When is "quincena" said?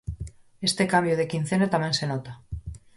1.31-1.71